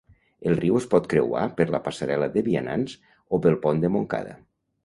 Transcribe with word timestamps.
El 0.51 0.55
riu 0.59 0.77
es 0.79 0.87
pot 0.93 1.09
creuar 1.11 1.43
per 1.59 1.67
la 1.75 1.81
passarel·la 1.89 2.31
de 2.37 2.45
vianants 2.49 2.97
o 3.39 3.43
pel 3.45 3.63
pont 3.67 3.85
de 3.85 3.97
Montcada. 3.99 4.39